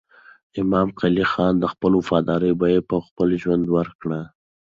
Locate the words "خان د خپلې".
1.31-1.95